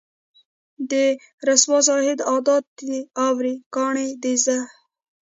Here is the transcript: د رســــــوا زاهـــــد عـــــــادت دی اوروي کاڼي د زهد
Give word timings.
د 0.91 0.93
رســــــوا 1.47 1.79
زاهـــــد 1.87 2.19
عـــــــادت 2.29 2.65
دی 2.87 2.97
اوروي 3.25 3.55
کاڼي 3.75 4.07
د 4.23 4.25
زهد 4.43 4.69